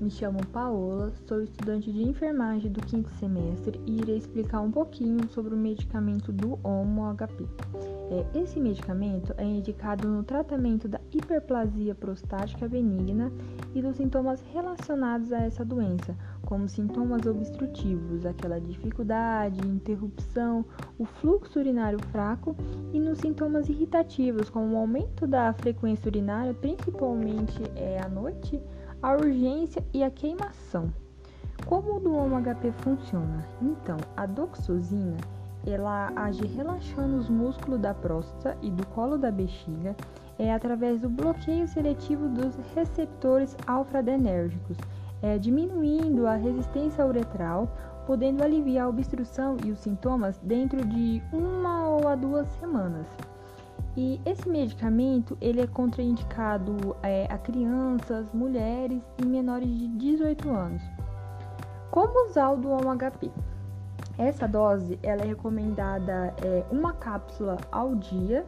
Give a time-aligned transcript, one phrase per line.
[0.00, 5.28] Me chamo Paola, sou estudante de enfermagem do quinto semestre e irei explicar um pouquinho
[5.28, 7.46] sobre o medicamento do HOMO-HP.
[8.10, 13.30] É, esse medicamento é indicado no tratamento da hiperplasia prostática benigna
[13.74, 20.64] e dos sintomas relacionados a essa doença, como sintomas obstrutivos, aquela dificuldade, interrupção,
[20.98, 22.56] o fluxo urinário fraco
[22.90, 28.58] e nos sintomas irritativos, como o aumento da frequência urinária, principalmente é, à noite,
[29.02, 30.92] a urgência e a queimação.
[31.66, 32.10] Como o do
[32.42, 33.46] HP funciona?
[33.60, 35.16] Então, a doxosina
[35.66, 39.94] ela age relaxando os músculos da próstata e do colo da bexiga
[40.38, 44.78] é através do bloqueio seletivo dos receptores alfa-adrenérgicos,
[45.20, 47.68] é, diminuindo a resistência uretral,
[48.06, 53.06] podendo aliviar a obstrução e os sintomas dentro de uma ou a duas semanas.
[53.96, 60.82] E esse medicamento ele é contraindicado é, a crianças, mulheres e menores de 18 anos.
[61.90, 63.30] Como usar o do HP?
[64.16, 68.44] Essa dose ela é recomendada é, uma cápsula ao dia,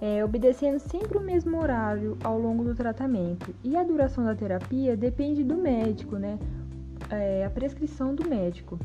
[0.00, 3.54] é, obedecendo sempre o mesmo horário ao longo do tratamento.
[3.64, 6.38] E a duração da terapia depende do médico, né?
[7.08, 8.78] É, a prescrição do médico.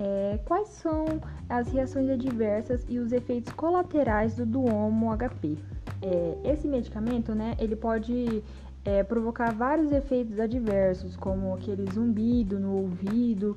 [0.00, 1.04] É, quais são
[1.48, 5.56] as reações adversas e os efeitos colaterais do Duomo HP?
[6.00, 8.42] É, esse medicamento, né, ele pode
[8.84, 13.56] é, provocar vários efeitos adversos, como aquele zumbido no ouvido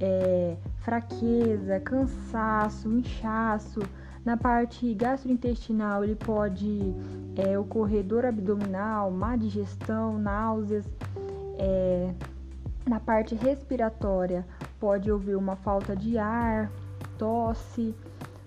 [0.00, 3.80] é, fraqueza, cansaço, inchaço.
[4.24, 6.94] Na parte gastrointestinal, ele pode
[7.36, 10.84] é, ocorrer dor abdominal, má digestão, náuseas.
[11.58, 12.12] É,
[12.88, 14.44] na parte respiratória,
[14.82, 16.68] pode haver uma falta de ar,
[17.16, 17.94] tosse.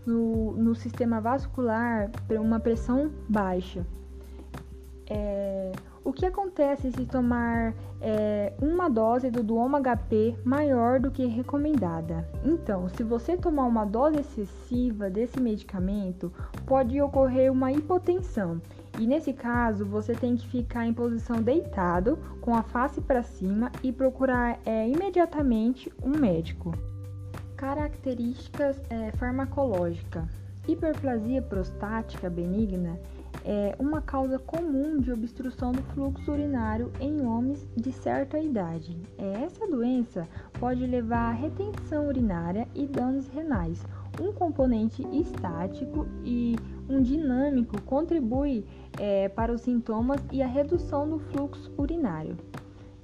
[0.06, 3.88] No, no sistema vascular, uma pressão baixa.
[5.10, 5.65] É,
[6.16, 12.28] que acontece se tomar é, uma dose do Duomo HP maior do que recomendada?
[12.44, 16.32] Então, se você tomar uma dose excessiva desse medicamento,
[16.66, 18.62] pode ocorrer uma hipotensão.
[18.98, 23.70] E nesse caso, você tem que ficar em posição deitado, com a face para cima
[23.84, 26.74] e procurar é, imediatamente um médico.
[27.58, 33.00] Características é, farmacológicas: hiperplasia prostática benigna
[33.44, 38.98] é uma causa comum de obstrução do fluxo urinário em homens de certa idade.
[39.20, 40.28] É, essa doença
[40.60, 43.86] pode levar à retenção urinária e danos renais.
[44.20, 46.56] Um componente estático e
[46.90, 48.66] um dinâmico contribui
[49.00, 52.36] é, para os sintomas e a redução do fluxo urinário.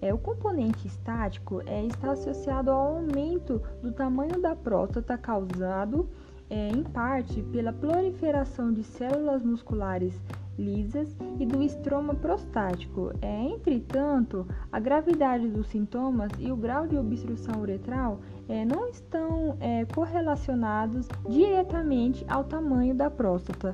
[0.01, 6.09] É, o componente estático é, está associado ao aumento do tamanho da próstata causado
[6.51, 10.21] é, em parte pela proliferação de células musculares
[10.59, 13.13] lisas e do estroma prostático.
[13.21, 18.19] É, entretanto, a gravidade dos sintomas e o grau de obstrução uretral
[18.49, 23.73] é, não estão é, correlacionados diretamente ao tamanho da próstata.